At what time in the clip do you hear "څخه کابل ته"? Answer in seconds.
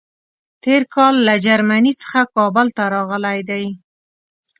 2.01-2.83